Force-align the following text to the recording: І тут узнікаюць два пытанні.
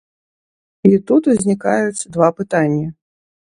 І 0.91 0.99
тут 1.11 1.29
узнікаюць 1.35 2.09
два 2.17 2.33
пытанні. 2.43 2.85